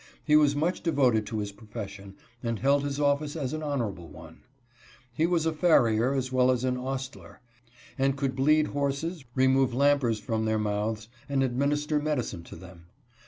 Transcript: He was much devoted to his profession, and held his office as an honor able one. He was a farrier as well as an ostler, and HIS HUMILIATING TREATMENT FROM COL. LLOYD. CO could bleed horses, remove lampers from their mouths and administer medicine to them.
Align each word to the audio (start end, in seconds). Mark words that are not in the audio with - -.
He 0.25 0.35
was 0.35 0.55
much 0.55 0.81
devoted 0.81 1.27
to 1.27 1.37
his 1.37 1.51
profession, 1.51 2.15
and 2.41 2.57
held 2.57 2.83
his 2.83 2.99
office 2.99 3.35
as 3.35 3.53
an 3.53 3.61
honor 3.61 3.91
able 3.91 4.07
one. 4.09 4.39
He 5.13 5.27
was 5.27 5.45
a 5.45 5.53
farrier 5.53 6.15
as 6.15 6.31
well 6.31 6.49
as 6.49 6.63
an 6.63 6.75
ostler, 6.75 7.39
and 7.99 8.13
HIS 8.13 8.17
HUMILIATING 8.17 8.17
TREATMENT 8.17 8.17
FROM 8.17 8.17
COL. 8.17 8.17
LLOYD. 8.17 8.17
CO 8.17 8.17
could 8.17 8.35
bleed 8.35 8.79
horses, 9.05 9.25
remove 9.35 9.73
lampers 9.75 10.19
from 10.19 10.45
their 10.45 10.57
mouths 10.57 11.07
and 11.29 11.43
administer 11.43 11.99
medicine 11.99 12.41
to 12.41 12.55
them. 12.55 12.87